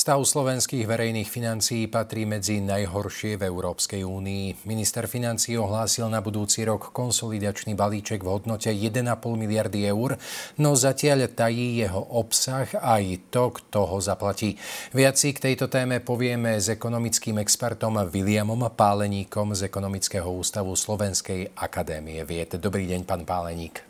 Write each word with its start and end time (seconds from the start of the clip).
Stav 0.00 0.24
slovenských 0.24 0.88
verejných 0.88 1.28
financií 1.28 1.84
patrí 1.84 2.24
medzi 2.24 2.56
najhoršie 2.64 3.36
v 3.36 3.52
Európskej 3.52 4.00
únii. 4.00 4.64
Minister 4.64 5.04
financií 5.04 5.60
ohlásil 5.60 6.08
na 6.08 6.24
budúci 6.24 6.64
rok 6.64 6.88
konsolidačný 6.96 7.76
balíček 7.76 8.24
v 8.24 8.32
hodnote 8.32 8.72
1,5 8.72 8.96
miliardy 9.36 9.84
eur, 9.92 10.16
no 10.56 10.72
zatiaľ 10.72 11.28
tají 11.28 11.84
jeho 11.84 12.00
obsah 12.16 12.72
aj 12.80 13.28
to, 13.28 13.52
kto 13.52 13.80
ho 13.84 14.00
zaplatí. 14.00 14.56
Viac 14.96 15.20
si 15.20 15.36
k 15.36 15.52
tejto 15.52 15.68
téme 15.68 16.00
povieme 16.00 16.56
s 16.56 16.72
ekonomickým 16.72 17.36
expertom 17.36 18.00
Williamom 18.08 18.72
Páleníkom 18.72 19.52
z 19.52 19.68
Ekonomického 19.68 20.32
ústavu 20.32 20.80
Slovenskej 20.80 21.52
akadémie 21.60 22.24
vied. 22.24 22.56
Dobrý 22.56 22.88
deň, 22.88 23.04
pán 23.04 23.28
Páleník. 23.28 23.84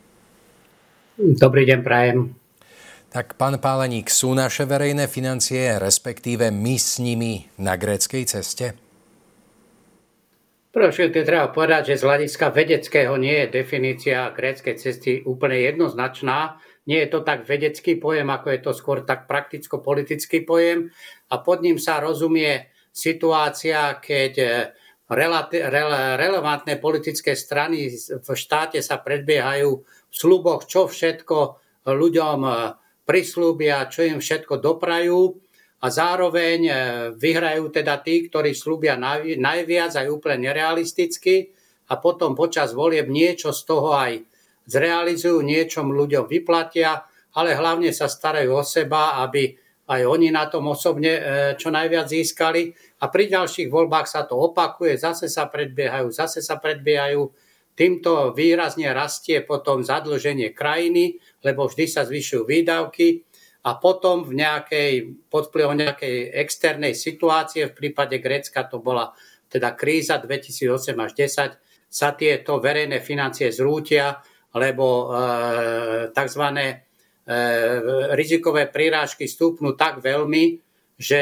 Dobrý 1.15 1.63
deň, 1.71 1.79
prajem. 1.79 2.40
Tak 3.11 3.35
pán 3.35 3.59
Páleník, 3.59 4.07
sú 4.07 4.31
naše 4.31 4.63
verejné 4.63 5.11
financie, 5.11 5.75
respektíve 5.75 6.47
my 6.47 6.79
s 6.79 6.95
nimi 6.95 7.43
na 7.59 7.75
gréckej 7.75 8.23
ceste? 8.23 8.71
Prvé 10.71 11.11
treba 11.11 11.51
povedať, 11.51 11.91
že 11.91 11.99
z 11.99 12.07
hľadiska 12.07 12.55
vedeckého 12.55 13.19
nie 13.19 13.43
je 13.43 13.51
definícia 13.51 14.31
gréckej 14.31 14.79
cesty 14.79 15.19
úplne 15.27 15.59
jednoznačná. 15.59 16.55
Nie 16.87 17.03
je 17.03 17.11
to 17.11 17.27
tak 17.27 17.43
vedecký 17.43 17.99
pojem, 17.99 18.31
ako 18.31 18.47
je 18.47 18.59
to 18.63 18.71
skôr 18.71 19.03
tak 19.03 19.27
prakticko-politický 19.27 20.47
pojem. 20.47 20.87
A 21.27 21.43
pod 21.43 21.59
ním 21.59 21.75
sa 21.83 21.99
rozumie 21.99 22.71
situácia, 22.95 23.99
keď 23.99 24.33
eh, 24.39 24.71
relevantné 26.15 26.79
politické 26.79 27.35
strany 27.35 27.91
v 27.91 28.29
štáte 28.31 28.79
sa 28.79 29.03
predbiehajú 29.03 29.69
v 29.83 30.15
sluboch, 30.15 30.63
čo 30.63 30.87
všetko 30.87 31.59
ľuďom 31.91 32.39
eh, 32.47 32.79
prislúbia, 33.11 33.91
čo 33.91 34.07
im 34.07 34.23
všetko 34.23 34.63
doprajú 34.63 35.35
a 35.83 35.87
zároveň 35.91 36.59
e, 36.63 36.73
vyhrajú 37.19 37.67
teda 37.67 37.99
tí, 37.99 38.31
ktorí 38.31 38.55
slúbia 38.55 38.95
najviac 39.35 39.91
aj 39.99 40.07
úplne 40.07 40.47
nerealisticky 40.47 41.51
a 41.91 41.99
potom 41.99 42.39
počas 42.39 42.71
volieb 42.71 43.11
niečo 43.11 43.51
z 43.51 43.61
toho 43.67 43.91
aj 43.91 44.23
zrealizujú, 44.63 45.43
niečom 45.43 45.91
ľuďom 45.91 46.31
vyplatia, 46.31 47.03
ale 47.35 47.51
hlavne 47.51 47.91
sa 47.91 48.07
starajú 48.07 48.55
o 48.55 48.63
seba, 48.63 49.19
aby 49.27 49.59
aj 49.91 50.01
oni 50.07 50.31
na 50.31 50.47
tom 50.47 50.71
osobne 50.71 51.11
e, 51.11 51.21
čo 51.59 51.67
najviac 51.67 52.07
získali. 52.07 52.71
A 53.03 53.11
pri 53.11 53.27
ďalších 53.27 53.67
voľbách 53.67 54.07
sa 54.07 54.23
to 54.23 54.39
opakuje, 54.39 54.95
zase 54.95 55.27
sa 55.27 55.51
predbiehajú, 55.51 56.07
zase 56.15 56.39
sa 56.39 56.55
predbiehajú. 56.63 57.27
Týmto 57.75 58.31
výrazne 58.31 58.91
rastie 58.95 59.43
potom 59.43 59.83
zadlženie 59.83 60.55
krajiny, 60.55 61.19
lebo 61.41 61.67
vždy 61.67 61.85
sa 61.89 62.01
zvyšujú 62.05 62.45
výdavky 62.45 63.25
a 63.61 63.77
potom 63.77 64.25
v 64.25 64.41
nejakej, 64.41 64.93
pod 65.29 65.53
vplyvom 65.53 65.77
nejakej 65.77 66.33
externej 66.33 66.97
situácie, 66.97 67.69
v 67.69 67.77
prípade 67.77 68.17
Grécka 68.17 68.65
to 68.65 68.81
bola 68.81 69.13
teda 69.51 69.75
kríza 69.77 70.17
2008 70.17 70.97
až 70.97 71.11
10, 71.13 71.91
sa 71.91 72.09
tieto 72.15 72.57
verejné 72.63 73.03
financie 73.03 73.51
zrútia, 73.51 74.23
lebo 74.55 74.85
e, 74.87 75.13
tzv. 76.15 76.43
E, 76.55 76.73
rizikové 78.15 78.71
prírážky 78.71 79.27
stúpnú 79.27 79.75
tak 79.75 79.99
veľmi, 79.99 80.71
že 81.01 81.21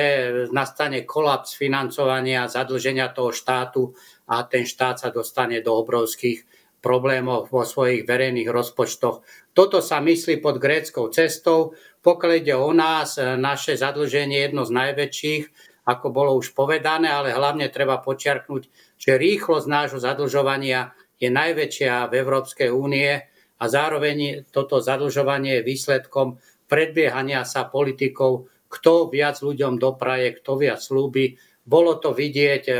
nastane 0.51 1.07
kolaps 1.07 1.55
financovania, 1.55 2.51
zadlženia 2.51 3.15
toho 3.15 3.31
štátu 3.31 3.95
a 4.29 4.43
ten 4.45 4.67
štát 4.67 5.01
sa 5.01 5.09
dostane 5.09 5.63
do 5.63 5.73
obrovských 5.73 6.43
problémov 6.79 7.51
vo 7.51 7.67
svojich 7.67 8.07
verejných 8.07 8.47
rozpočtoch. 8.47 9.21
Toto 9.51 9.83
sa 9.83 9.99
myslí 9.99 10.39
pod 10.39 10.57
gréckou 10.57 11.11
cestou. 11.11 11.75
Pokiaľ 11.99 12.31
ide 12.39 12.55
o 12.55 12.71
nás, 12.71 13.19
e, 13.19 13.35
naše 13.35 13.75
zadlženie 13.75 14.39
je 14.39 14.43
jedno 14.47 14.63
z 14.63 14.71
najväčších, 14.71 15.43
ako 15.87 16.07
bolo 16.13 16.31
už 16.39 16.55
povedané, 16.55 17.11
ale 17.11 17.35
hlavne 17.35 17.67
treba 17.67 17.99
počiarknúť, 17.99 18.95
že 18.95 19.19
rýchlosť 19.19 19.67
nášho 19.67 19.99
zadlžovania 19.99 20.95
je 21.19 21.27
najväčšia 21.27 22.07
v 22.07 22.13
Európskej 22.15 22.69
únie 22.71 23.19
a 23.59 23.63
zároveň 23.67 24.47
toto 24.53 24.79
zadlžovanie 24.79 25.59
je 25.59 25.67
výsledkom 25.67 26.39
predbiehania 26.69 27.43
sa 27.43 27.67
politikov, 27.67 28.47
kto 28.69 29.09
viac 29.09 29.41
ľuďom 29.41 29.81
dopraje, 29.81 30.37
kto 30.39 30.51
viac 30.61 30.79
slúbi. 30.79 31.35
Bolo 31.65 31.97
to 31.97 32.15
vidieť 32.15 32.63
e, 32.69 32.73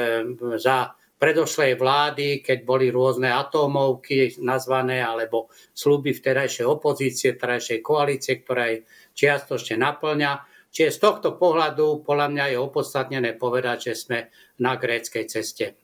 za 0.55 0.98
predošlej 1.19 1.75
vlády, 1.75 2.39
keď 2.39 2.63
boli 2.63 2.87
rôzne 2.89 3.27
atómovky 3.27 4.39
nazvané, 4.39 5.03
alebo 5.03 5.51
sluby 5.75 6.15
vterajšej 6.15 6.65
opozície, 6.65 7.35
vterajšej 7.35 7.83
koalície, 7.83 8.39
ktorá 8.39 8.71
aj 8.71 8.75
čiastočne 9.13 9.75
naplňa. 9.83 10.47
Čiže 10.71 10.95
z 10.95 10.99
tohto 11.03 11.35
pohľadu 11.35 12.07
podľa 12.07 12.27
mňa 12.31 12.45
je 12.55 12.57
opodstatnené 12.57 13.35
povedať, 13.35 13.91
že 13.91 13.93
sme 13.99 14.19
na 14.63 14.79
gréckej 14.79 15.27
ceste. 15.27 15.75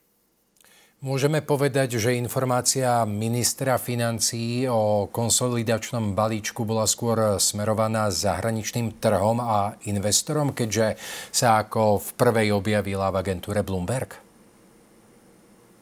Môžeme 1.04 1.44
povedať, 1.44 2.00
že 2.00 2.16
informácia 2.16 3.04
ministra 3.04 3.76
financií 3.76 4.64
o 4.64 5.12
konsolidačnom 5.12 6.16
balíčku 6.16 6.64
bola 6.64 6.88
skôr 6.88 7.36
smerovaná 7.36 8.08
zahraničným 8.08 8.96
trhom 8.96 9.36
a 9.44 9.76
investorom, 9.84 10.56
keďže 10.56 10.96
sa 11.28 11.60
ako 11.60 12.00
v 12.00 12.08
prvej 12.16 12.48
objavila 12.56 13.12
v 13.12 13.20
agentúre 13.20 13.60
Bloomberg? 13.60 14.25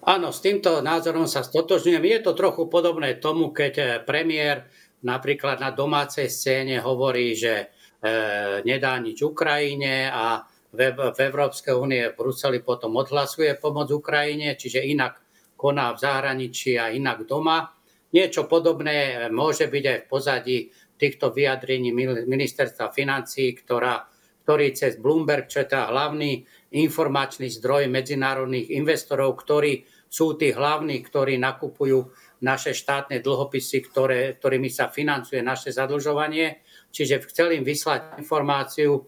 Áno, 0.04 0.36
s 0.36 0.44
týmto 0.44 0.84
názorom 0.84 1.24
sa 1.24 1.40
stotožňujem. 1.40 2.04
Je 2.04 2.20
to 2.20 2.36
trochu 2.36 2.68
podobné 2.68 3.16
tomu, 3.16 3.56
keď 3.56 3.74
eh, 3.80 3.88
premiér 4.04 4.68
napríklad 5.04 5.64
na 5.64 5.72
domácej 5.72 6.28
scéne 6.32 6.80
hovorí, 6.80 7.36
že 7.36 7.52
e, 7.60 7.64
nedá 8.64 8.96
nič 8.96 9.20
Ukrajine 9.20 10.08
a 10.08 10.40
v, 10.72 10.96
Európskej 11.12 11.76
únie 11.76 12.08
v 12.08 12.16
Bruseli 12.16 12.64
potom 12.64 12.96
odhlasuje 12.96 13.52
pomoc 13.60 13.92
Ukrajine, 13.92 14.56
čiže 14.56 14.80
inak 14.80 15.20
koná 15.60 15.92
v 15.92 16.00
zahraničí 16.00 16.80
a 16.80 16.88
inak 16.88 17.28
doma. 17.28 17.68
Niečo 18.16 18.48
podobné 18.48 19.28
môže 19.28 19.68
byť 19.68 19.84
aj 19.84 19.98
v 20.00 20.08
pozadí 20.08 20.58
týchto 20.96 21.36
vyjadrení 21.36 21.92
ministerstva 22.24 22.88
financí, 22.96 23.52
ktorá, 23.60 24.08
ktorý 24.48 24.72
cez 24.72 24.96
Bloomberg, 24.96 25.52
čo 25.52 25.62
je 25.62 25.68
teda 25.68 25.92
hlavný 25.92 26.48
informačný 26.74 27.52
zdroj 27.52 27.92
medzinárodných 27.92 28.72
investorov, 28.72 29.36
ktorí 29.36 29.84
sú 30.14 30.38
tí 30.38 30.54
hlavní, 30.54 31.02
ktorí 31.02 31.42
nakupujú 31.42 32.06
naše 32.46 32.70
štátne 32.70 33.18
dlhopisy, 33.18 33.82
ktoré, 33.90 34.38
ktorými 34.38 34.70
sa 34.70 34.86
financuje 34.86 35.42
naše 35.42 35.74
zadlžovanie. 35.74 36.62
Čiže 36.94 37.26
chcel 37.34 37.58
im 37.58 37.66
vyslať 37.66 38.22
informáciu, 38.22 39.02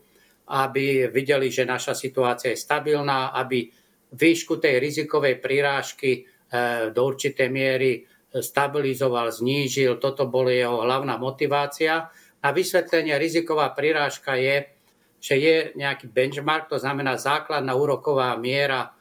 aby 0.50 1.06
videli, 1.06 1.47
že 1.47 1.62
naša 1.62 1.94
situácia 1.94 2.50
je 2.50 2.59
stabilná, 2.59 3.31
aby 3.39 3.71
výšku 4.11 4.59
tej 4.59 4.83
rizikovej 4.83 5.39
prírážky 5.39 6.27
eh, 6.27 6.91
do 6.91 7.00
určitej 7.06 7.49
miery 7.55 8.03
stabilizoval, 8.34 9.31
znížil. 9.31 10.03
Toto 10.03 10.27
bola 10.27 10.50
jeho 10.50 10.83
hlavná 10.83 11.15
motivácia. 11.17 12.11
Na 12.43 12.50
vysvetlenie 12.50 13.15
riziková 13.15 13.71
prírážka 13.73 14.34
je, 14.34 14.75
že 15.23 15.34
je 15.38 15.56
nejaký 15.78 16.11
benchmark, 16.11 16.69
to 16.69 16.77
znamená 16.83 17.17
základná 17.17 17.73
úroková 17.73 18.34
miera 18.37 18.96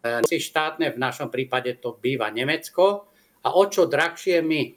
si 0.00 0.40
štátne, 0.40 0.92
v 0.92 1.02
našom 1.02 1.28
prípade 1.28 1.76
to 1.76 1.96
býva 2.00 2.32
Nemecko. 2.32 3.12
A 3.44 3.56
o 3.56 3.64
čo 3.68 3.88
drahšie 3.88 4.44
my 4.44 4.60
e, 4.64 4.70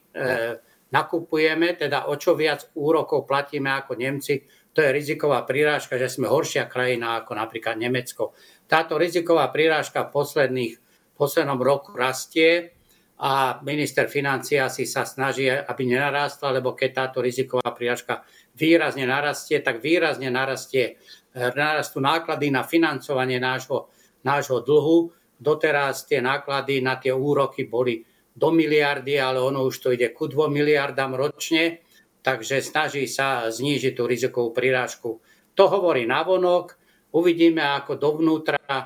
nakupujeme, 0.91 1.75
teda 1.75 2.07
o 2.07 2.16
čo 2.16 2.35
viac 2.35 2.72
úrokov 2.79 3.28
platíme 3.28 3.72
ako 3.72 4.00
Nemci, 4.00 4.39
to 4.73 4.81
je 4.81 4.89
riziková 4.89 5.45
prírážka, 5.45 6.01
že 6.01 6.09
sme 6.09 6.31
horšia 6.31 6.66
krajina 6.66 7.22
ako 7.22 7.38
napríklad 7.38 7.78
Nemecko. 7.78 8.34
Táto 8.66 8.97
riziková 8.97 9.51
prírážka 9.53 10.09
v 10.09 10.13
posledných, 10.16 10.73
poslednom 11.13 11.61
roku 11.61 11.94
rastie 11.94 12.73
a 13.22 13.61
minister 13.61 14.09
financia 14.09 14.66
si 14.73 14.90
sa 14.90 15.05
snaží, 15.05 15.45
aby 15.45 15.84
nenarástla, 15.85 16.58
lebo 16.58 16.73
keď 16.73 16.90
táto 17.05 17.22
riziková 17.22 17.69
prírážka 17.69 18.26
výrazne 18.58 19.05
narastie, 19.05 19.61
tak 19.61 19.78
výrazne 19.78 20.34
narastie, 20.34 20.97
e, 21.31 21.40
narastú 21.53 22.02
náklady 22.02 22.49
na 22.49 22.66
financovanie 22.66 23.37
nášho 23.37 23.93
nášho 24.23 24.64
dlhu. 24.64 25.11
Doteraz 25.40 26.08
tie 26.08 26.23
náklady 26.23 26.79
na 26.79 26.96
tie 26.96 27.11
úroky 27.11 27.67
boli 27.67 28.03
do 28.34 28.49
miliardy, 28.49 29.22
ale 29.22 29.37
ono 29.37 29.67
už 29.70 29.75
to 29.78 29.87
ide 29.93 30.09
ku 30.09 30.25
2 30.25 30.49
miliardám 30.49 31.14
ročne, 31.14 31.85
takže 32.25 32.66
snaží 32.66 33.05
sa 33.05 33.52
znížiť 33.52 33.93
tú 33.93 34.09
rizikovú 34.09 34.49
prirážku. 34.55 35.22
To 35.53 35.64
hovorí 35.70 36.09
navonok, 36.09 36.73
uvidíme, 37.14 37.61
ako 37.61 37.93
dovnútra 38.02 38.58
e, 38.58 38.85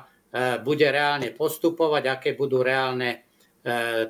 bude 0.60 0.84
reálne 0.92 1.32
postupovať, 1.32 2.04
aké 2.12 2.30
budú 2.36 2.60
reálne 2.60 3.10
e, 3.14 3.18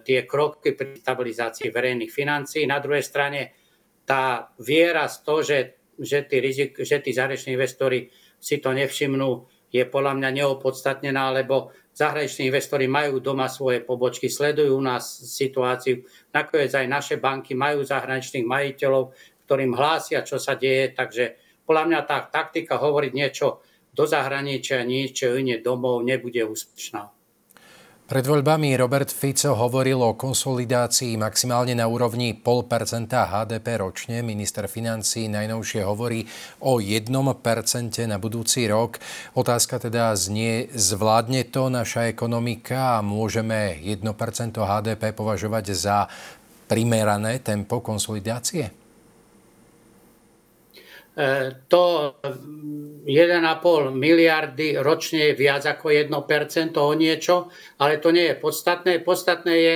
tie 0.02 0.26
kroky 0.26 0.74
pri 0.74 0.98
stabilizácii 0.98 1.70
verejných 1.70 2.10
financií. 2.10 2.66
Na 2.66 2.82
druhej 2.82 3.06
strane 3.06 3.54
tá 4.02 4.50
viera 4.58 5.06
z 5.06 5.16
toho, 5.22 5.40
že, 5.46 5.58
že 6.02 6.26
tí, 6.26 6.42
rizik, 6.42 6.82
tí 6.82 7.10
zahraniční 7.14 7.54
investori 7.54 8.10
si 8.42 8.58
to 8.58 8.74
nevšimnú, 8.74 9.30
je 9.68 9.84
podľa 9.84 10.16
mňa 10.16 10.30
neopodstatnená, 10.42 11.32
lebo 11.32 11.72
zahraniční 11.92 12.48
investori 12.48 12.86
majú 12.88 13.20
doma 13.20 13.50
svoje 13.50 13.84
pobočky, 13.84 14.32
sledujú 14.32 14.72
u 14.72 14.82
nás 14.82 15.04
situáciu. 15.28 16.06
Nakoniec 16.32 16.72
aj 16.72 16.86
naše 16.86 17.14
banky 17.20 17.52
majú 17.52 17.84
zahraničných 17.84 18.46
majiteľov, 18.46 19.12
ktorým 19.44 19.74
hlásia, 19.76 20.24
čo 20.24 20.40
sa 20.40 20.56
deje. 20.56 20.94
Takže 20.94 21.36
podľa 21.68 21.84
mňa 21.84 22.00
tá 22.06 22.24
taktika 22.24 22.80
hovoriť 22.80 23.12
niečo 23.12 23.60
do 23.92 24.04
zahraničia, 24.06 24.86
niečo 24.86 25.34
iné 25.34 25.58
domov 25.58 26.06
nebude 26.06 26.46
úspešná. 26.46 27.17
Pred 28.08 28.24
voľbami 28.24 28.72
Robert 28.80 29.12
Fico 29.12 29.52
hovoril 29.52 30.00
o 30.00 30.16
konsolidácii 30.16 31.20
maximálne 31.20 31.76
na 31.76 31.92
úrovni 31.92 32.32
0,5 32.32 33.04
HDP 33.04 33.76
ročne. 33.76 34.24
Minister 34.24 34.64
financí 34.64 35.28
najnovšie 35.28 35.84
hovorí 35.84 36.24
o 36.64 36.80
1% 36.80 37.04
na 38.08 38.16
budúci 38.16 38.64
rok. 38.64 38.96
Otázka 39.36 39.76
teda 39.76 40.16
znie, 40.16 40.72
zvládne 40.72 41.52
to 41.52 41.68
naša 41.68 42.08
ekonomika 42.08 42.96
a 42.96 43.04
môžeme 43.04 43.76
1% 43.76 44.00
HDP 44.56 45.12
považovať 45.12 45.76
za 45.76 46.08
primerané 46.64 47.44
tempo 47.44 47.84
konsolidácie? 47.84 48.87
E, 51.18 51.50
to 51.66 52.14
1,5 52.22 53.90
miliardy 53.90 54.78
ročne 54.78 55.32
je 55.32 55.34
viac 55.34 55.66
ako 55.66 55.90
1% 55.90 56.78
o 56.78 56.94
niečo, 56.94 57.50
ale 57.82 57.98
to 57.98 58.14
nie 58.14 58.30
je 58.30 58.36
podstatné. 58.38 59.02
Podstatné 59.02 59.54
je, 59.58 59.74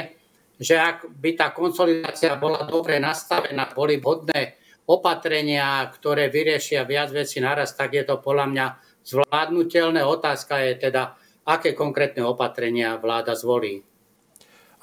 že 0.62 0.78
ak 0.78 1.10
by 1.10 1.34
tá 1.34 1.50
konsolidácia 1.50 2.38
bola 2.38 2.62
dobre 2.62 3.02
nastavená, 3.02 3.74
boli 3.74 3.98
vhodné 3.98 4.54
opatrenia, 4.86 5.82
ktoré 5.90 6.30
vyriešia 6.30 6.86
viac 6.86 7.10
vecí 7.10 7.42
naraz, 7.42 7.74
tak 7.74 7.98
je 7.98 8.06
to 8.06 8.22
podľa 8.22 8.46
mňa 8.46 8.66
zvládnutelné. 9.02 9.98
Otázka 10.06 10.62
je 10.62 10.78
teda, 10.78 11.18
aké 11.42 11.74
konkrétne 11.74 12.22
opatrenia 12.22 13.02
vláda 13.02 13.34
zvolí. 13.34 13.82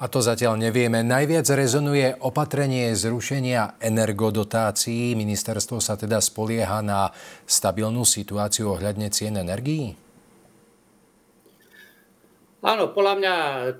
A 0.00 0.08
to 0.08 0.24
zatiaľ 0.24 0.56
nevieme. 0.56 1.04
Najviac 1.04 1.44
rezonuje 1.52 2.16
opatrenie 2.24 2.96
zrušenia 2.96 3.76
energodotácií. 3.84 5.12
Ministerstvo 5.12 5.76
sa 5.76 6.00
teda 6.00 6.24
spolieha 6.24 6.80
na 6.80 7.12
stabilnú 7.44 8.08
situáciu 8.08 8.80
ohľadne 8.80 9.12
cien 9.12 9.36
energií? 9.36 9.92
Áno, 12.64 12.92
podľa 12.96 13.14
mňa 13.20 13.34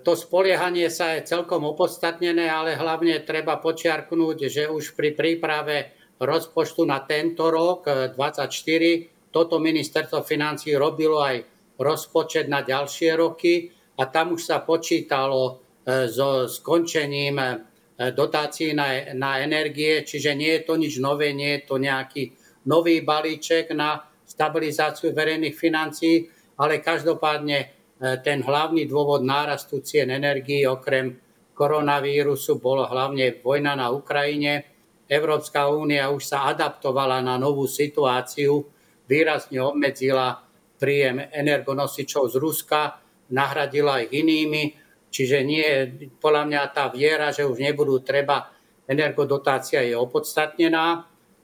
to 0.05 0.12
spoliehanie 0.12 0.93
sa 0.93 1.17
je 1.17 1.25
celkom 1.25 1.64
opodstatnené, 1.69 2.52
ale 2.52 2.76
hlavne 2.76 3.25
treba 3.25 3.56
počiarknúť, 3.56 4.38
že 4.49 4.69
už 4.69 4.93
pri 4.96 5.17
príprave 5.17 5.96
rozpočtu 6.20 6.84
na 6.84 7.00
tento 7.05 7.49
rok 7.49 7.88
2024 8.12 9.32
toto 9.32 9.56
ministerstvo 9.56 10.20
financí 10.20 10.76
robilo 10.76 11.25
aj 11.25 11.44
rozpočet 11.81 12.44
na 12.44 12.61
ďalšie 12.61 13.17
roky 13.17 13.72
a 13.96 14.05
tam 14.05 14.37
už 14.37 14.52
sa 14.52 14.61
počítalo 14.61 15.69
so 16.10 16.48
skončením 16.48 17.37
e, 17.38 17.48
dotácií 18.12 18.75
na, 18.75 19.12
na 19.14 19.40
energie, 19.40 20.02
čiže 20.04 20.34
nie 20.34 20.60
je 20.60 20.62
to 20.66 20.75
nič 20.76 21.00
nové, 21.00 21.32
nie 21.32 21.60
je 21.60 21.62
to 21.66 21.76
nejaký 21.81 22.32
nový 22.66 23.00
balíček 23.00 23.72
na 23.72 24.04
stabilizáciu 24.25 25.10
verejných 25.10 25.56
financií, 25.56 26.28
ale 26.60 26.84
každopádne 26.84 27.58
e, 27.58 27.66
ten 28.20 28.44
hlavný 28.44 28.87
dôvod 28.87 29.25
nárastu 29.25 29.81
cien 29.81 30.12
energií 30.12 30.64
okrem 30.69 31.16
koronavírusu 31.52 32.56
bolo 32.56 32.88
hlavne 32.88 33.36
vojna 33.44 33.76
na 33.76 33.93
Ukrajine. 33.93 34.64
Európska 35.04 35.69
únia 35.69 36.08
už 36.08 36.22
sa 36.25 36.48
adaptovala 36.48 37.20
na 37.20 37.36
novú 37.36 37.69
situáciu, 37.69 38.64
výrazne 39.04 39.60
obmedzila 39.60 40.40
príjem 40.81 41.20
energonosičov 41.28 42.32
z 42.32 42.36
Ruska, 42.40 42.96
nahradila 43.36 44.00
ich 44.00 44.16
inými 44.16 44.80
Čiže 45.10 45.42
nie, 45.42 45.66
podľa 46.22 46.42
mňa 46.46 46.62
tá 46.70 46.86
viera, 46.88 47.34
že 47.34 47.42
už 47.42 47.58
nebudú 47.58 47.98
treba, 48.06 48.46
energodotácia 48.86 49.82
je 49.82 49.98
opodstatnená. 49.98 50.86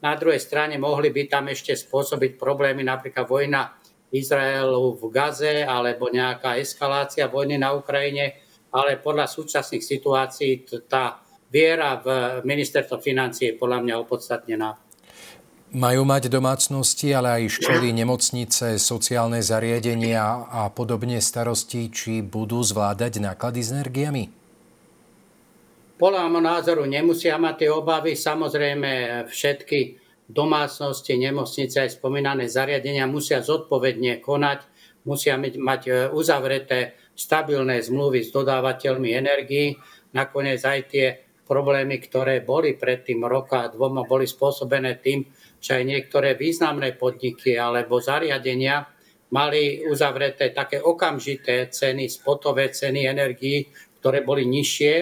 Na 0.03 0.13
druhej 0.15 0.39
strane 0.39 0.79
mohli 0.79 1.11
by 1.11 1.27
tam 1.27 1.51
ešte 1.51 1.75
spôsobiť 1.75 2.39
problémy, 2.39 2.87
napríklad 2.87 3.27
vojna 3.27 3.75
Izraelu 4.15 4.95
v 4.95 5.03
Gaze 5.11 5.67
alebo 5.67 6.07
nejaká 6.07 6.63
eskalácia 6.63 7.27
vojny 7.27 7.59
na 7.59 7.75
Ukrajine, 7.75 8.39
ale 8.71 9.03
podľa 9.03 9.27
súčasných 9.27 9.83
situácií 9.83 10.63
tá 10.87 11.19
viera 11.51 11.99
v 11.99 12.07
ministerstvo 12.47 13.03
financie 13.03 13.55
je 13.55 13.59
podľa 13.59 13.83
mňa 13.83 13.95
opodstatnená. 13.99 14.86
Majú 15.77 16.09
mať 16.09 16.33
domácnosti, 16.33 17.13
ale 17.13 17.37
aj 17.37 17.61
školy, 17.61 17.93
nemocnice, 17.93 18.81
sociálne 18.81 19.45
zariadenia 19.45 20.49
a 20.49 20.73
podobne 20.73 21.21
starosti, 21.21 21.93
či 21.93 22.25
budú 22.25 22.65
zvládať 22.65 23.21
náklady 23.21 23.61
s 23.61 23.77
energiami? 23.77 24.25
Podľa 26.01 26.33
môjho 26.33 26.49
názoru 26.49 26.83
nemusia 26.89 27.37
mať 27.37 27.55
tie 27.61 27.69
obavy. 27.69 28.17
Samozrejme 28.17 28.91
všetky 29.29 30.01
domácnosti, 30.33 31.13
nemocnice 31.13 31.85
aj 31.85 32.01
spomínané 32.01 32.49
zariadenia 32.49 33.05
musia 33.05 33.45
zodpovedne 33.45 34.25
konať, 34.25 34.65
musia 35.05 35.37
mať 35.37 35.81
e, 35.85 35.93
uzavreté 36.09 36.97
stabilné 37.13 37.85
zmluvy 37.85 38.25
s 38.25 38.33
dodávateľmi 38.33 39.13
energií. 39.13 39.77
Nakoniec 40.17 40.65
aj 40.65 40.81
tie 40.89 41.26
problémy, 41.47 42.03
ktoré 42.03 42.43
boli 42.43 42.75
predtým 42.75 43.23
roka 43.23 43.65
a 43.65 43.71
dvoma, 43.71 44.03
boli 44.03 44.27
spôsobené 44.27 44.99
tým, 44.99 45.23
že 45.63 45.79
aj 45.79 45.85
niektoré 45.87 46.35
významné 46.35 46.99
podniky 46.99 47.55
alebo 47.55 48.03
zariadenia 48.03 48.91
mali 49.31 49.83
uzavreté 49.87 50.51
také 50.51 50.83
okamžité 50.83 51.71
ceny, 51.71 52.11
spotové 52.11 52.71
ceny 52.71 53.07
energií, 53.07 53.67
ktoré 54.03 54.23
boli 54.23 54.47
nižšie, 54.47 54.95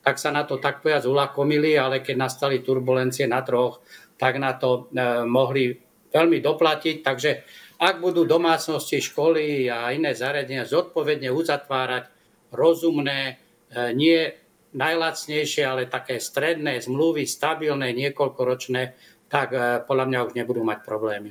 tak 0.00 0.22
sa 0.22 0.30
na 0.30 0.46
to 0.46 0.62
tak 0.62 0.80
povedať 0.80 1.04
ulakomili, 1.10 1.74
ale 1.74 2.00
keď 2.00 2.16
nastali 2.16 2.62
turbulencie 2.62 3.26
na 3.26 3.42
troch, 3.42 3.82
tak 4.16 4.38
na 4.38 4.54
to 4.56 4.88
e, 4.94 5.26
mohli 5.26 5.74
veľmi 6.14 6.38
doplatiť. 6.40 6.96
Takže 7.02 7.30
ak 7.76 8.00
budú 8.00 8.24
domácnosti, 8.24 9.02
školy 9.02 9.68
a 9.68 9.92
iné 9.92 10.16
zariadenia 10.16 10.64
zodpovedne 10.64 11.28
uzatvárať 11.28 12.08
rozumné, 12.54 13.34
e, 13.68 13.92
nie 13.92 14.45
najlacnejšie, 14.74 15.62
ale 15.62 15.86
také 15.86 16.18
stredné 16.18 16.82
zmluvy, 16.82 17.28
stabilné, 17.28 17.92
niekoľkoročné, 17.94 18.82
tak 19.30 19.48
eh, 19.54 19.82
podľa 19.84 20.04
mňa 20.10 20.18
už 20.26 20.32
nebudú 20.34 20.62
mať 20.66 20.82
problémy. 20.82 21.30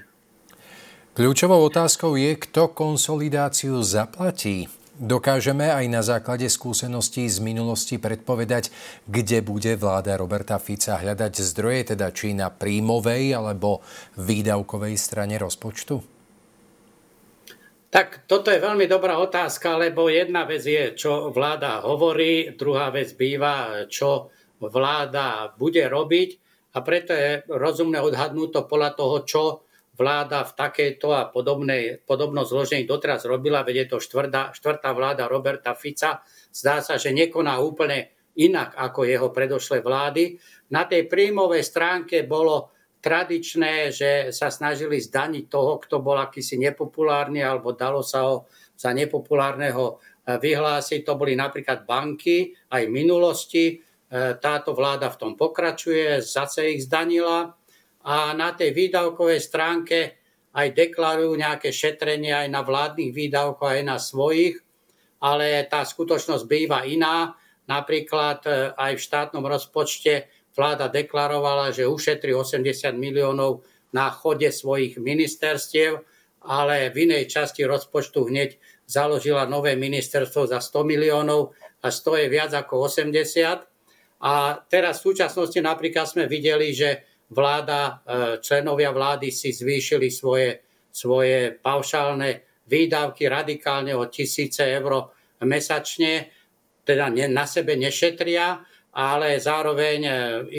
Kľúčovou 1.16 1.64
otázkou 1.72 2.20
je, 2.20 2.36
kto 2.36 2.76
konsolidáciu 2.76 3.80
zaplatí. 3.88 4.68
Dokážeme 4.96 5.72
aj 5.72 5.86
na 5.92 6.00
základe 6.04 6.48
skúseností 6.48 7.28
z 7.28 7.44
minulosti 7.44 8.00
predpovedať, 8.00 8.72
kde 9.08 9.44
bude 9.44 9.76
vláda 9.76 10.16
Roberta 10.16 10.56
Fica 10.56 11.00
hľadať 11.00 11.40
zdroje, 11.40 11.96
teda 11.96 12.16
či 12.16 12.32
na 12.32 12.48
príjmovej 12.48 13.36
alebo 13.36 13.84
výdavkovej 14.16 14.96
strane 14.96 15.36
rozpočtu? 15.36 16.15
Tak 17.96 18.28
toto 18.28 18.52
je 18.52 18.60
veľmi 18.60 18.92
dobrá 18.92 19.16
otázka, 19.24 19.80
lebo 19.80 20.12
jedna 20.12 20.44
vec 20.44 20.68
je, 20.68 21.00
čo 21.00 21.32
vláda 21.32 21.80
hovorí, 21.80 22.52
druhá 22.52 22.92
vec 22.92 23.16
býva, 23.16 23.88
čo 23.88 24.36
vláda 24.60 25.56
bude 25.56 25.80
robiť. 25.88 26.30
A 26.76 26.84
preto 26.84 27.16
je 27.16 27.48
rozumné 27.48 28.04
odhadnúť 28.04 28.52
to 28.52 28.62
podľa 28.68 28.92
toho, 29.00 29.16
čo 29.24 29.44
vláda 29.96 30.44
v 30.44 30.52
takejto 30.60 31.08
a 31.16 31.32
podobnej, 31.32 32.04
podobno 32.04 32.44
zložení 32.44 32.84
doteraz 32.84 33.24
robila, 33.24 33.64
veď 33.64 33.88
je 33.88 33.96
to 33.96 34.04
štvrtá, 34.04 34.52
štvrtá 34.52 34.92
vláda 34.92 35.32
Roberta 35.32 35.72
Fica. 35.72 36.20
Zdá 36.52 36.84
sa, 36.84 37.00
že 37.00 37.16
nekoná 37.16 37.64
úplne 37.64 38.12
inak 38.36 38.76
ako 38.76 39.08
jeho 39.08 39.32
predošlé 39.32 39.80
vlády. 39.80 40.36
Na 40.76 40.84
tej 40.84 41.08
príjmovej 41.08 41.64
stránke 41.64 42.28
bolo 42.28 42.75
tradičné, 43.06 43.94
že 43.94 44.34
sa 44.34 44.50
snažili 44.50 44.98
zdaniť 44.98 45.46
toho, 45.46 45.78
kto 45.78 46.02
bol 46.02 46.18
akýsi 46.18 46.58
nepopulárny, 46.58 47.46
alebo 47.46 47.78
dalo 47.78 48.02
sa 48.02 48.26
ho 48.26 48.50
za 48.74 48.90
nepopulárneho 48.90 50.02
vyhlásiť. 50.26 51.06
To 51.06 51.14
boli 51.14 51.38
napríklad 51.38 51.86
banky 51.86 52.50
aj 52.74 52.90
v 52.90 52.92
minulosti. 52.92 53.66
E, 53.70 53.76
táto 54.42 54.74
vláda 54.74 55.14
v 55.14 55.20
tom 55.22 55.32
pokračuje, 55.38 56.26
zase 56.26 56.74
ich 56.74 56.90
zdanila 56.90 57.54
a 58.06 58.34
na 58.34 58.50
tej 58.58 58.74
výdavkovej 58.74 59.42
stránke 59.42 59.98
aj 60.56 60.74
deklarujú 60.74 61.38
nejaké 61.38 61.70
šetrenie 61.70 62.34
aj 62.34 62.48
na 62.50 62.66
vládnych 62.66 63.12
výdavkoch, 63.14 63.70
aj 63.70 63.84
na 63.86 63.98
svojich, 64.02 64.58
ale 65.22 65.68
tá 65.70 65.86
skutočnosť 65.86 66.44
býva 66.50 66.90
iná. 66.90 67.38
Napríklad 67.70 68.40
e, 68.46 68.74
aj 68.74 68.92
v 68.98 69.06
štátnom 69.06 69.46
rozpočte 69.46 70.30
vláda 70.56 70.88
deklarovala, 70.88 71.76
že 71.76 71.86
ušetrí 71.86 72.32
80 72.32 72.96
miliónov 72.96 73.68
na 73.92 74.10
chode 74.10 74.50
svojich 74.50 74.98
ministerstiev, 74.98 76.02
ale 76.48 76.90
v 76.90 77.12
inej 77.12 77.28
časti 77.28 77.68
rozpočtu 77.68 78.32
hneď 78.32 78.58
založila 78.88 79.46
nové 79.46 79.76
ministerstvo 79.76 80.48
za 80.48 80.64
100 80.64 80.88
miliónov 80.88 81.54
a 81.84 81.92
100 81.92 82.22
je 82.22 82.28
viac 82.32 82.52
ako 82.54 82.88
80 82.88 83.76
a 84.26 84.34
teraz 84.72 85.02
v 85.02 85.12
súčasnosti 85.12 85.60
napríklad 85.60 86.08
sme 86.08 86.26
videli, 86.26 86.72
že 86.72 87.04
vláda, 87.30 87.82
e, 87.82 87.92
členovia 88.40 88.90
vlády 88.96 89.34
si 89.34 89.52
zvýšili 89.52 90.08
svoje, 90.08 90.64
svoje 90.90 91.52
paušálne 91.52 92.64
výdavky 92.66 93.28
radikálne 93.28 93.94
o 93.94 94.08
tisíce 94.08 94.66
eur 94.66 95.12
mesačne, 95.46 96.32
teda 96.86 97.10
na 97.30 97.46
sebe 97.46 97.76
nešetria, 97.76 98.62
ale 98.96 99.44
zároveň 99.44 100.00
e, 100.08 100.14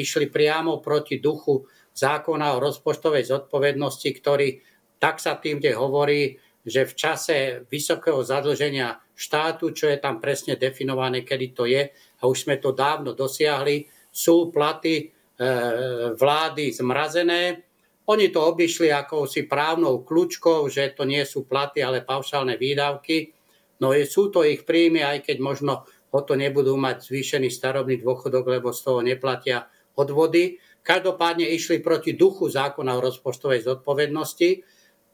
išli 0.04 0.28
priamo 0.28 0.84
proti 0.84 1.16
duchu 1.16 1.64
zákona 1.96 2.60
o 2.60 2.62
rozpočtovej 2.62 3.24
zodpovednosti, 3.24 4.10
ktorý 4.12 4.60
tak 5.00 5.20
sa 5.20 5.40
kde 5.40 5.72
hovorí, 5.72 6.36
že 6.66 6.84
v 6.84 6.92
čase 6.92 7.36
vysokého 7.72 8.20
zadlženia 8.20 9.00
štátu, 9.16 9.72
čo 9.72 9.88
je 9.88 9.96
tam 9.96 10.20
presne 10.20 10.60
definované, 10.60 11.24
kedy 11.24 11.46
to 11.56 11.64
je, 11.64 11.88
a 11.94 12.22
už 12.28 12.44
sme 12.44 12.60
to 12.60 12.76
dávno 12.76 13.16
dosiahli, 13.16 13.88
sú 14.12 14.52
platy 14.52 14.94
e, 15.00 15.04
vlády 16.16 16.74
zmrazené. 16.76 17.64
Oni 18.06 18.28
to 18.28 18.44
obišli 18.44 18.92
akousi 18.92 19.48
právnou 19.48 20.04
kľúčkou, 20.04 20.68
že 20.68 20.92
to 20.92 21.08
nie 21.08 21.24
sú 21.24 21.48
platy, 21.48 21.80
ale 21.80 22.04
paušálne 22.04 22.60
výdavky. 22.60 23.32
No 23.80 23.92
sú 24.08 24.32
to 24.32 24.44
ich 24.44 24.64
príjmy, 24.64 25.04
aj 25.04 25.28
keď 25.28 25.36
možno 25.40 25.72
o 26.16 26.20
to 26.24 26.32
nebudú 26.40 26.80
mať 26.80 27.04
zvýšený 27.04 27.52
starobný 27.52 28.00
dôchodok, 28.00 28.48
lebo 28.48 28.72
z 28.72 28.80
toho 28.80 29.04
neplatia 29.04 29.68
odvody. 30.00 30.56
Každopádne 30.80 31.44
išli 31.52 31.84
proti 31.84 32.16
duchu 32.16 32.48
zákona 32.48 32.96
o 32.96 33.04
rozpočtovej 33.04 33.68
zodpovednosti, 33.68 34.64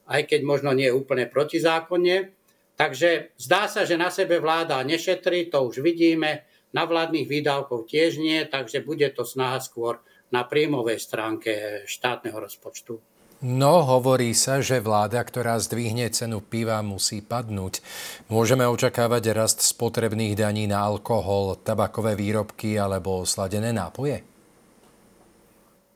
aj 0.06 0.22
keď 0.30 0.40
možno 0.46 0.70
nie 0.70 0.94
úplne 0.94 1.26
protizákonne. 1.26 2.30
Takže 2.78 3.34
zdá 3.36 3.66
sa, 3.66 3.82
že 3.82 3.98
na 3.98 4.08
sebe 4.14 4.38
vláda 4.38 4.80
nešetrí, 4.86 5.50
to 5.50 5.66
už 5.66 5.82
vidíme, 5.82 6.46
na 6.72 6.88
vládnych 6.88 7.28
výdavkov 7.28 7.84
tiež 7.84 8.16
nie, 8.16 8.48
takže 8.48 8.80
bude 8.80 9.04
to 9.12 9.28
snaha 9.28 9.60
skôr 9.60 10.00
na 10.32 10.48
príjmovej 10.48 10.96
stránke 10.96 11.52
štátneho 11.84 12.40
rozpočtu. 12.40 13.11
No, 13.42 13.82
hovorí 13.82 14.38
sa, 14.38 14.62
že 14.62 14.78
vláda, 14.78 15.18
ktorá 15.18 15.58
zdvihne 15.58 16.06
cenu 16.14 16.38
piva, 16.38 16.78
musí 16.78 17.18
padnúť. 17.18 17.82
Môžeme 18.30 18.62
očakávať 18.70 19.34
rast 19.34 19.58
spotrebných 19.66 20.38
daní 20.38 20.70
na 20.70 20.78
alkohol, 20.86 21.58
tabakové 21.58 22.14
výrobky 22.14 22.78
alebo 22.78 23.26
sladené 23.26 23.74
nápoje? 23.74 24.22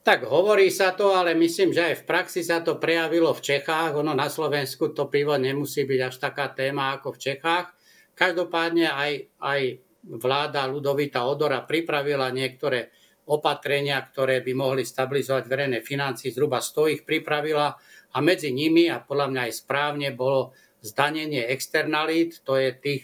Tak 0.03 0.27
hovorí 0.27 0.75
sa 0.75 0.91
to, 0.99 1.15
ale 1.15 1.39
myslím, 1.39 1.71
že 1.71 1.95
aj 1.95 1.95
v 2.03 2.07
praxi 2.11 2.43
sa 2.43 2.67
to 2.67 2.83
prejavilo 2.83 3.31
v 3.31 3.43
Čechách. 3.43 3.95
Ono 3.95 4.11
na 4.11 4.27
Slovensku 4.27 4.91
to 4.91 5.07
pivo 5.07 5.39
nemusí 5.39 5.87
byť 5.87 6.01
až 6.03 6.15
taká 6.19 6.51
téma 6.51 6.99
ako 6.99 7.15
v 7.15 7.31
Čechách. 7.31 7.71
Každopádne 8.19 8.91
aj, 8.91 9.13
aj 9.39 9.61
vláda 10.03 10.67
Ludovita 10.67 11.23
Odora 11.23 11.63
pripravila 11.63 12.27
niektoré 12.35 12.91
opatrenia, 13.27 13.99
ktoré 14.03 14.43
by 14.43 14.53
mohli 14.55 14.83
stabilizovať 14.87 15.45
verejné 15.51 15.79
financie. 15.83 16.31
Zhruba 16.31 16.63
100 16.63 16.95
ich 16.95 17.03
pripravila 17.03 17.75
a 18.15 18.19
medzi 18.23 18.55
nimi, 18.55 18.87
a 18.87 19.03
podľa 19.03 19.27
mňa 19.35 19.41
aj 19.51 19.53
správne, 19.53 20.09
bolo 20.15 20.55
zdanenie 20.81 21.43
externalít, 21.51 22.47
to 22.47 22.55
je 22.57 22.71
tých, 22.79 23.03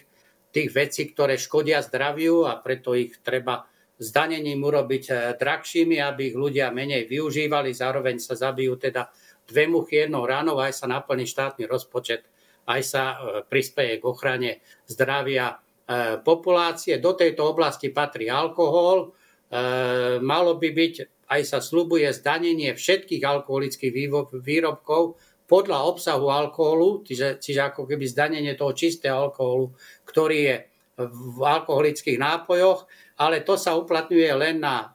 tých 0.55 0.69
vecí, 0.71 1.11
ktoré 1.11 1.35
škodia 1.35 1.83
zdraviu 1.83 2.47
a 2.47 2.57
preto 2.63 2.95
ich 2.95 3.19
treba 3.21 3.67
zdanením 4.03 4.63
urobiť 4.67 5.05
eh, 5.09 5.17
drahšími, 5.39 6.03
aby 6.03 6.35
ich 6.35 6.37
ľudia 6.37 6.75
menej 6.75 7.07
využívali. 7.07 7.71
Zároveň 7.71 8.19
sa 8.19 8.35
zabijú 8.35 8.75
teda 8.75 9.09
dve 9.47 9.71
muchy 9.71 10.07
jednou 10.07 10.27
ránou, 10.27 10.59
aj 10.59 10.83
sa 10.83 10.87
naplní 10.91 11.27
štátny 11.27 11.71
rozpočet, 11.71 12.27
aj 12.67 12.81
sa 12.83 13.03
eh, 13.15 13.17
prispieje 13.47 14.03
k 14.03 14.05
ochrane 14.05 14.51
zdravia 14.91 15.55
eh, 15.55 16.19
populácie. 16.19 16.99
Do 16.99 17.15
tejto 17.15 17.47
oblasti 17.47 17.95
patrí 17.95 18.27
alkohol. 18.27 19.15
Malo 20.23 20.53
by 20.57 20.69
byť, 20.73 20.95
aj 21.29 21.43
sa 21.45 21.59
slubuje, 21.61 22.09
zdanenie 22.13 22.73
všetkých 22.73 23.21
alkoholických 23.21 23.93
výrobkov 24.41 25.21
podľa 25.45 25.79
obsahu 25.85 26.33
alkoholu, 26.33 27.05
čiže, 27.05 27.37
čiže 27.37 27.61
ako 27.73 27.85
keby 27.85 28.09
zdanenie 28.09 28.57
toho 28.57 28.73
čistého 28.73 29.29
alkoholu, 29.29 29.77
ktorý 30.09 30.39
je 30.41 30.57
v 31.03 31.41
alkoholických 31.45 32.17
nápojoch 32.21 32.89
ale 33.23 33.47
to 33.47 33.55
sa 33.55 33.79
uplatňuje 33.79 34.31
len 34.35 34.59
na 34.59 34.91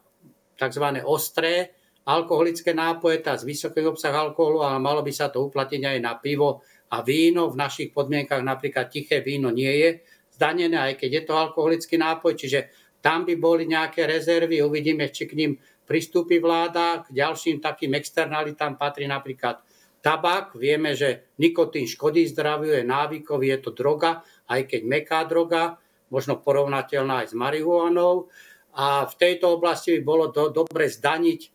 tzv. 0.60 0.86
ostré 1.08 1.78
alkoholické 2.08 2.76
nápoje, 2.76 3.24
tá 3.24 3.36
z 3.36 3.48
vysoký 3.48 3.84
obsah 3.84 4.16
alkoholu, 4.16 4.64
ale 4.64 4.80
malo 4.80 5.04
by 5.04 5.12
sa 5.12 5.32
to 5.32 5.44
uplatniť 5.44 5.84
aj 5.84 5.98
na 6.00 6.16
pivo 6.20 6.64
a 6.92 7.04
víno. 7.04 7.52
V 7.52 7.60
našich 7.60 7.92
podmienkach 7.92 8.40
napríklad 8.40 8.88
tiché 8.88 9.20
víno 9.20 9.52
nie 9.52 9.72
je 9.72 9.90
zdanené, 10.32 10.76
aj 10.92 10.94
keď 11.04 11.10
je 11.12 11.24
to 11.28 11.34
alkoholický 11.36 11.96
nápoj, 12.00 12.36
čiže 12.40 12.72
tam 13.02 13.24
by 13.24 13.36
boli 13.38 13.70
nejaké 13.70 14.10
rezervy, 14.10 14.60
uvidíme, 14.60 15.08
či 15.14 15.30
k 15.30 15.38
ním 15.38 15.52
pristúpi 15.88 16.44
vláda. 16.44 17.08
K 17.08 17.16
ďalším 17.16 17.64
takým 17.64 17.96
externalitám 17.96 18.76
patrí 18.76 19.08
napríklad 19.08 19.64
tabak. 20.04 20.54
Vieme, 20.60 20.94
že 20.94 21.34
nikotín 21.40 21.88
škodí 21.88 22.28
zdraviu, 22.28 22.76
je 22.76 22.84
návykový, 22.84 23.56
je 23.56 23.60
to 23.64 23.72
droga, 23.72 24.22
aj 24.52 24.68
keď 24.68 24.82
meká 24.84 25.24
droga 25.24 25.80
možno 26.12 26.40
porovnateľná 26.40 27.24
aj 27.26 27.28
s 27.32 27.36
marihuanou. 27.36 28.32
A 28.78 29.10
v 29.10 29.16
tejto 29.18 29.58
oblasti 29.58 29.98
by 29.98 30.02
bolo 30.06 30.30
do, 30.30 30.54
dobre 30.54 30.86
zdaniť 30.86 31.42
e, 31.42 31.50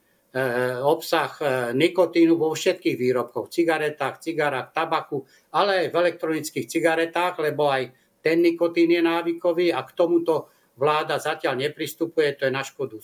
obsah 0.83 1.31
e, 1.39 1.45
nikotínu 1.71 2.35
vo 2.35 2.51
všetkých 2.51 2.99
výrobkoch, 2.99 3.47
cigaretách, 3.47 4.19
cigarách, 4.19 4.75
tabaku, 4.75 5.23
ale 5.55 5.87
aj 5.87 5.89
v 5.95 5.99
elektronických 6.03 6.67
cigaretách, 6.67 7.39
lebo 7.39 7.71
aj 7.71 7.95
ten 8.21 8.43
nikotín 8.43 8.91
je 8.91 9.01
návykový 9.01 9.71
a 9.71 9.87
k 9.87 9.95
tomuto 9.95 10.51
vláda 10.77 11.21
zatiaľ 11.21 11.69
nepristupuje, 11.69 12.37
to 12.37 12.49
je 12.49 12.53
na 12.53 12.65
škodu 12.65 12.97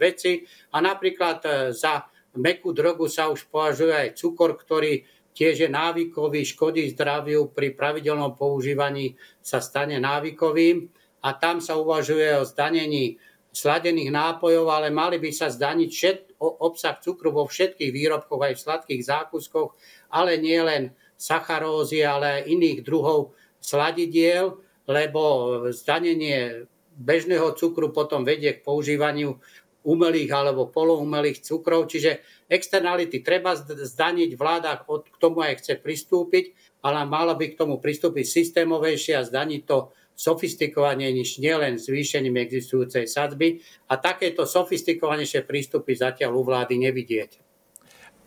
veci. 0.00 0.42
A 0.72 0.80
napríklad 0.80 1.38
e, 1.44 1.50
za 1.76 2.08
mekú 2.36 2.72
drogu 2.72 3.08
sa 3.08 3.28
už 3.28 3.48
považuje 3.52 3.92
aj 3.92 4.16
cukor, 4.16 4.56
ktorý 4.56 5.04
tiež 5.32 5.64
je 5.64 5.68
návykový, 5.68 6.44
škodí 6.44 6.92
zdraviu, 6.92 7.48
pri 7.52 7.72
pravidelnom 7.72 8.36
používaní 8.36 9.16
sa 9.40 9.64
stane 9.64 9.96
návykovým 9.96 10.92
a 11.24 11.28
tam 11.36 11.60
sa 11.64 11.80
uvažuje 11.80 12.36
o 12.36 12.44
zdanení 12.44 13.16
sladených 13.52 14.12
nápojov, 14.12 14.66
ale 14.72 14.88
mali 14.88 15.20
by 15.20 15.28
sa 15.28 15.52
zdaniť 15.52 15.90
všet, 15.92 16.18
obsah 16.40 16.96
cukru 16.98 17.30
vo 17.30 17.44
všetkých 17.44 17.92
výrobkoch, 17.92 18.40
aj 18.40 18.54
v 18.56 18.64
sladkých 18.64 19.02
zákuskoch, 19.04 19.76
ale 20.08 20.40
nie 20.40 20.58
len 20.58 20.96
sacharózy, 21.20 22.02
ale 22.02 22.42
aj 22.42 22.48
iných 22.48 22.78
druhov 22.82 23.36
sladidiel, 23.62 24.58
lebo 24.88 25.22
zdanenie 25.70 26.66
bežného 27.02 27.58
cukru 27.58 27.90
potom 27.90 28.22
vedie 28.22 28.54
k 28.54 28.64
používaniu 28.64 29.42
umelých 29.82 30.30
alebo 30.30 30.70
poloumelých 30.70 31.42
cukrov. 31.42 31.90
Čiže 31.90 32.22
externality 32.46 33.20
treba 33.20 33.58
zdaniť, 33.58 34.30
vláda 34.38 34.78
k 34.86 35.18
tomu 35.18 35.42
aj 35.42 35.58
chce 35.58 35.74
pristúpiť, 35.82 36.54
ale 36.86 37.02
mala 37.02 37.34
by 37.34 37.54
k 37.54 37.58
tomu 37.58 37.82
pristúpiť 37.82 38.22
systémovejšie 38.22 39.18
a 39.18 39.26
zdaniť 39.26 39.62
to 39.66 39.90
sofistikovanie 40.14 41.10
než 41.10 41.42
nielen 41.42 41.80
zvýšením 41.80 42.36
existujúcej 42.38 43.10
sadzby 43.10 43.64
a 43.90 43.98
takéto 43.98 44.46
sofistikovanejšie 44.46 45.42
prístupy 45.42 45.98
zatiaľ 45.98 46.38
u 46.38 46.42
vlády 46.46 46.78
nevidieť. 46.78 47.42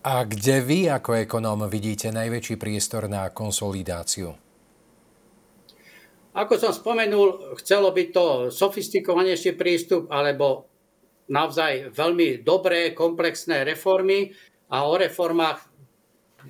A 0.05 0.21
kde 0.21 0.61
vy 0.61 0.79
ako 0.85 1.25
ekonóm 1.25 1.65
vidíte 1.65 2.13
najväčší 2.13 2.61
priestor 2.61 3.09
na 3.09 3.25
konsolidáciu? 3.33 4.44
Ako 6.35 6.59
som 6.59 6.75
spomenul, 6.75 7.55
chcelo 7.63 7.95
by 7.95 8.11
to 8.11 8.25
sofistikovanejší 8.51 9.55
prístup 9.55 10.11
alebo 10.11 10.67
naozaj 11.31 11.95
veľmi 11.95 12.43
dobré, 12.43 12.91
komplexné 12.91 13.63
reformy. 13.63 14.35
A 14.67 14.83
o 14.83 14.99
reformách 14.99 15.63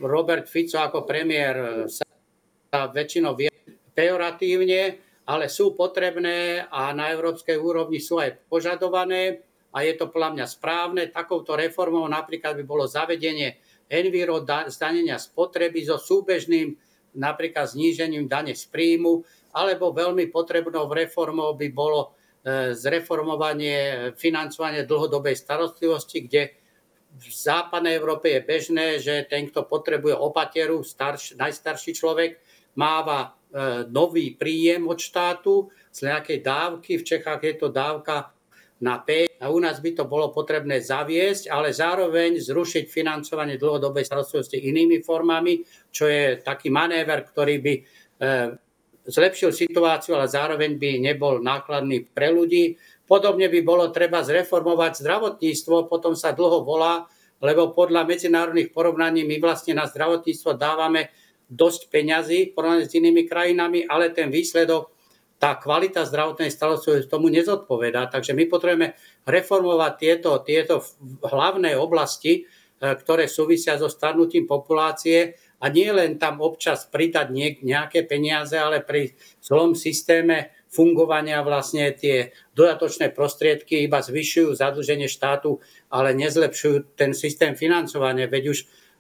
Robert 0.02 0.50
Fico 0.50 0.82
ako 0.82 1.06
premiér 1.06 1.86
sa 1.86 2.90
väčšinou 2.90 3.38
vie 3.38 3.54
pejoratívne, 3.94 4.98
ale 5.30 5.54
sú 5.54 5.78
potrebné 5.78 6.66
a 6.66 6.90
na 6.98 7.14
európskej 7.14 7.54
úrovni 7.54 8.02
sú 8.02 8.18
aj 8.18 8.42
požadované. 8.50 9.46
A 9.70 9.86
je 9.86 9.94
to 10.02 10.10
podľa 10.10 10.34
mňa 10.34 10.46
správne. 10.50 11.14
Takouto 11.14 11.54
reformou 11.54 12.10
napríklad 12.10 12.58
by 12.58 12.64
bolo 12.66 12.90
zavedenie 12.90 13.62
enviro 13.86 14.42
zdanenia 14.66 15.22
spotreby 15.22 15.86
so 15.86 16.02
súbežným 16.02 16.74
napríklad 17.16 17.72
znížením 17.72 18.28
dane 18.28 18.54
z 18.54 18.68
príjmu, 18.68 19.24
alebo 19.56 19.96
veľmi 19.96 20.28
potrebnou 20.28 20.92
reformou 20.92 21.56
by 21.56 21.68
bolo 21.72 22.16
E, 22.46 22.78
zreformovanie 22.78 24.14
financovanie 24.22 24.86
dlhodobej 24.86 25.34
starostlivosti, 25.34 26.30
kde 26.30 26.54
v 27.18 27.26
západnej 27.26 27.98
Európe 27.98 28.30
je 28.30 28.46
bežné, 28.46 28.88
že 29.02 29.26
ten, 29.26 29.50
kto 29.50 29.66
potrebuje 29.66 30.14
opateru, 30.14 30.86
starš, 30.86 31.34
najstarší 31.42 31.98
človek, 31.98 32.38
máva 32.78 33.34
e, 33.50 33.90
nový 33.90 34.38
príjem 34.38 34.86
od 34.86 35.02
štátu 35.02 35.74
z 35.90 36.06
nejakej 36.06 36.46
dávky. 36.46 37.02
V 37.02 37.08
Čechách 37.18 37.42
je 37.42 37.56
to 37.58 37.74
dávka 37.74 38.30
na 38.78 39.02
5 39.02 39.42
a 39.42 39.50
u 39.50 39.58
nás 39.58 39.82
by 39.82 39.98
to 39.98 40.06
bolo 40.06 40.30
potrebné 40.30 40.86
zaviesť, 40.86 41.50
ale 41.50 41.74
zároveň 41.74 42.38
zrušiť 42.46 42.86
financovanie 42.86 43.58
dlhodobej 43.58 44.06
starostlivosti 44.06 44.62
inými 44.70 45.02
formami, 45.02 45.66
čo 45.90 46.06
je 46.06 46.38
taký 46.46 46.70
manéver, 46.70 47.26
ktorý 47.26 47.58
by 47.58 47.74
e, 47.74 47.82
zlepšil 49.06 49.54
situáciu, 49.54 50.18
ale 50.18 50.28
zároveň 50.30 50.82
by 50.82 50.90
nebol 51.02 51.40
nákladný 51.40 52.10
pre 52.10 52.34
ľudí. 52.34 52.78
Podobne 53.06 53.48
by 53.48 53.60
bolo 53.62 53.94
treba 53.94 54.26
zreformovať 54.26 55.02
zdravotníctvo, 55.02 55.86
potom 55.86 56.18
sa 56.18 56.34
dlho 56.34 56.66
volá, 56.66 57.06
lebo 57.38 57.70
podľa 57.70 58.10
medzinárodných 58.10 58.74
porovnaní 58.74 59.22
my 59.22 59.38
vlastne 59.38 59.78
na 59.78 59.86
zdravotníctvo 59.86 60.58
dávame 60.58 61.14
dosť 61.46 61.94
peňazí 61.94 62.40
porovnaní 62.58 62.90
s 62.90 62.98
inými 62.98 63.30
krajinami, 63.30 63.86
ale 63.86 64.10
ten 64.10 64.34
výsledok, 64.34 64.90
tá 65.38 65.54
kvalita 65.62 66.08
zdravotnej 66.08 66.50
starostlivosti 66.50 67.12
tomu 67.12 67.30
nezodpovedá. 67.30 68.10
Takže 68.10 68.34
my 68.34 68.50
potrebujeme 68.50 68.98
reformovať 69.30 69.94
tieto, 70.00 70.32
tieto 70.42 70.82
hlavné 71.22 71.78
oblasti, 71.78 72.42
e, 72.42 72.44
ktoré 72.82 73.30
súvisia 73.30 73.78
so 73.78 73.92
starnutím 73.92 74.50
populácie 74.50 75.38
a 75.66 75.74
nie 75.74 75.90
len 75.90 76.22
tam 76.22 76.46
občas 76.46 76.86
pridať 76.86 77.34
nejaké 77.66 78.06
peniaze, 78.06 78.54
ale 78.54 78.86
pri 78.86 79.18
celom 79.42 79.74
systéme 79.74 80.54
fungovania 80.70 81.42
vlastne 81.42 81.90
tie 81.98 82.30
dodatočné 82.54 83.10
prostriedky 83.10 83.82
iba 83.82 83.98
zvyšujú 84.06 84.54
zadlženie 84.54 85.10
štátu, 85.10 85.58
ale 85.90 86.14
nezlepšujú 86.14 86.94
ten 86.94 87.18
systém 87.18 87.58
financovania. 87.58 88.30
Veď 88.30 88.54
už 88.54 88.60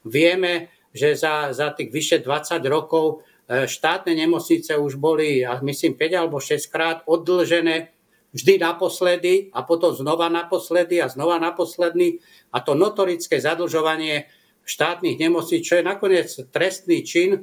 vieme, 0.10 0.74
že 0.89 1.13
za, 1.13 1.53
za 1.53 1.69
tých 1.75 1.93
vyše 1.93 2.17
20 2.25 2.65
rokov 2.65 3.22
e, 3.45 3.69
štátne 3.69 4.17
nemocnice 4.17 4.74
už 4.74 4.98
boli, 4.98 5.45
myslím, 5.45 5.93
5 5.93 6.17
alebo 6.17 6.41
6 6.41 6.65
krát 6.74 6.98
oddlžené 7.05 7.93
vždy 8.36 8.60
naposledy 8.60 9.53
a 9.53 9.62
potom 9.67 9.91
znova 9.91 10.34
naposledy 10.34 11.03
a 11.03 11.12
znova 11.12 11.38
naposledy. 11.38 12.19
A 12.55 12.63
to 12.63 12.74
notorické 12.74 13.38
zadlžovanie 13.43 14.27
štátnych 14.65 15.22
nemocníc, 15.22 15.63
čo 15.63 15.77
je 15.79 15.86
nakoniec 15.86 16.27
trestný 16.50 17.05
čin, 17.05 17.31
e, 17.38 17.39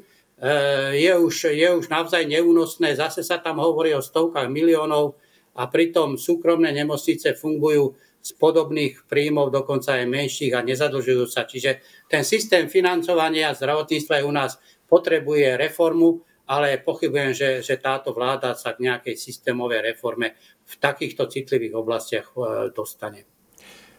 je 0.98 1.12
už, 1.14 1.54
je 1.54 1.68
už 1.70 1.86
naozaj 1.86 2.26
neúnosné. 2.26 2.98
Zase 2.98 3.22
sa 3.22 3.38
tam 3.38 3.62
hovorí 3.62 3.94
o 3.94 4.02
stovkách 4.02 4.50
miliónov 4.50 5.14
a 5.54 5.70
pritom 5.70 6.18
súkromné 6.18 6.74
nemocnice 6.74 7.38
fungujú 7.38 7.94
z 8.22 8.30
podobných 8.38 9.06
príjmov, 9.10 9.50
dokonca 9.50 9.98
aj 9.98 10.06
menších 10.06 10.54
a 10.54 10.62
nezadlžujú 10.62 11.26
sa. 11.26 11.46
Čiže 11.46 11.82
ten 12.06 12.22
systém 12.22 12.70
financovania 12.70 13.54
zdravotníctva 13.54 14.22
u 14.22 14.34
nás 14.34 14.58
potrebuje 14.86 15.58
reformu, 15.58 16.22
ale 16.46 16.78
pochybujem, 16.78 17.32
že, 17.34 17.50
že 17.62 17.78
táto 17.78 18.14
vláda 18.14 18.54
sa 18.54 18.74
k 18.74 18.86
nejakej 18.86 19.14
systémovej 19.18 19.94
reforme 19.94 20.38
v 20.66 20.74
takýchto 20.78 21.26
citlivých 21.26 21.74
oblastiach 21.74 22.28
e, 22.34 22.38
dostane. 22.74 23.41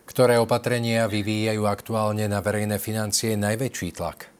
Ktoré 0.03 0.35
opatrenia 0.37 1.07
vyvíjajú 1.07 1.63
aktuálne 1.63 2.27
na 2.27 2.43
verejné 2.43 2.75
financie 2.77 3.39
najväčší 3.39 3.89
tlak? 3.95 4.33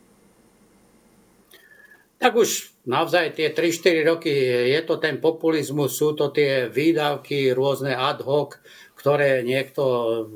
Tak 2.24 2.40
už 2.40 2.72
naozaj 2.88 3.36
tie 3.36 3.52
3-4 3.52 4.08
roky 4.08 4.32
je 4.72 4.82
to 4.88 4.96
ten 4.96 5.20
populizmus, 5.20 6.00
sú 6.00 6.16
to 6.16 6.32
tie 6.32 6.72
výdavky 6.72 7.52
rôzne 7.52 7.92
ad 7.92 8.24
hoc, 8.24 8.64
ktoré 8.96 9.44
niekto 9.44 9.84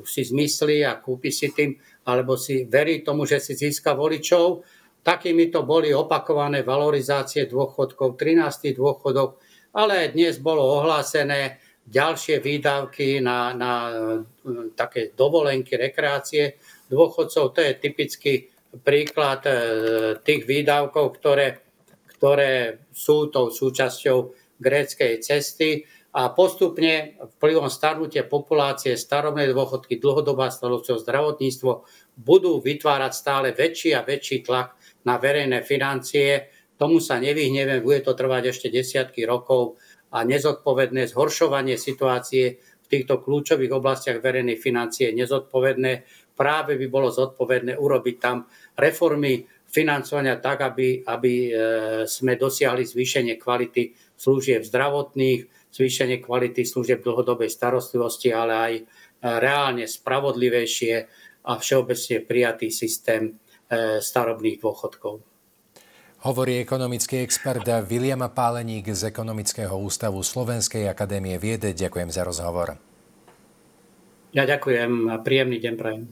si 0.04 0.28
zmyslí 0.28 0.84
a 0.84 1.00
kúpi 1.00 1.32
si 1.32 1.48
tým, 1.48 1.80
alebo 2.04 2.36
si 2.36 2.68
verí 2.68 3.00
tomu, 3.00 3.24
že 3.24 3.40
si 3.40 3.56
získa 3.56 3.96
voličov. 3.96 4.64
Takými 5.00 5.48
to 5.48 5.64
boli 5.64 5.88
opakované 5.88 6.60
valorizácie 6.60 7.48
dôchodkov, 7.48 8.20
13. 8.20 8.76
dôchodok, 8.76 9.40
ale 9.72 10.12
dnes 10.12 10.36
bolo 10.44 10.60
ohlásené, 10.60 11.56
ďalšie 11.88 12.44
výdavky 12.44 13.24
na, 13.24 13.56
na 13.56 13.72
e, 13.88 13.94
také 14.76 15.16
dovolenky, 15.16 15.74
rekreácie 15.74 16.60
dôchodcov. 16.92 17.56
To 17.56 17.60
je 17.64 17.72
typický 17.80 18.34
príklad 18.84 19.40
e, 19.48 19.52
tých 20.20 20.44
výdavkov, 20.44 21.16
ktoré, 21.16 21.64
ktoré 22.16 22.84
sú 22.92 23.32
tou 23.32 23.48
súčasťou 23.48 24.18
gréckej 24.60 25.24
cesty 25.24 25.88
a 26.12 26.32
postupne 26.32 27.20
vplyvom 27.38 27.68
starnutia 27.68 28.24
populácie, 28.24 28.96
starobné 28.96 29.48
dôchodky, 29.52 30.00
dlhodobá 30.00 30.48
starostlivosť, 30.48 31.04
zdravotníctvo 31.04 31.72
budú 32.18 32.58
vytvárať 32.58 33.12
stále 33.14 33.48
väčší 33.54 33.94
a 33.94 34.04
väčší 34.04 34.44
tlak 34.44 34.74
na 35.04 35.20
verejné 35.20 35.62
financie. 35.62 36.50
Tomu 36.74 36.98
sa 36.98 37.22
nevyhneme, 37.22 37.84
bude 37.84 38.02
to 38.02 38.18
trvať 38.18 38.50
ešte 38.50 38.68
desiatky 38.72 39.26
rokov 39.28 39.78
a 40.12 40.24
nezodpovedné 40.24 41.08
zhoršovanie 41.12 41.76
situácie 41.76 42.56
v 42.58 42.86
týchto 42.86 43.20
kľúčových 43.20 43.72
oblastiach 43.72 44.18
verejnej 44.24 44.56
financie 44.56 45.12
nezodpovedné. 45.12 46.08
Práve 46.32 46.80
by 46.80 46.86
bolo 46.88 47.12
zodpovedné 47.12 47.76
urobiť 47.76 48.16
tam 48.16 48.48
reformy 48.78 49.44
financovania 49.68 50.40
tak, 50.40 50.64
aby, 50.64 51.04
aby 51.04 51.32
e, 51.44 51.52
sme 52.08 52.40
dosiahli 52.40 52.88
zvýšenie 52.88 53.36
kvality 53.36 53.92
služieb 54.16 54.64
zdravotných, 54.64 55.68
zvýšenie 55.68 56.24
kvality 56.24 56.64
služieb 56.64 57.04
dlhodobej 57.04 57.52
starostlivosti, 57.52 58.32
ale 58.32 58.54
aj 58.56 58.72
e, 58.80 58.82
reálne 59.20 59.84
spravodlivejšie 59.84 60.94
a 61.44 61.52
všeobecne 61.60 62.24
prijatý 62.24 62.72
systém 62.72 63.36
e, 63.68 64.00
starobných 64.00 64.56
dôchodkov. 64.56 65.37
Hovorí 66.18 66.58
ekonomický 66.58 67.22
expert 67.22 67.62
William 67.86 68.18
Páleník 68.26 68.90
z 68.90 69.06
Ekonomického 69.06 69.70
ústavu 69.78 70.18
Slovenskej 70.26 70.90
akadémie 70.90 71.38
viede. 71.38 71.70
Ďakujem 71.70 72.10
za 72.10 72.26
rozhovor. 72.26 72.74
Ja 74.34 74.42
ďakujem 74.42 75.14
a 75.14 75.22
príjemný 75.22 75.62
deň 75.62 75.74
prajem. 75.78 76.10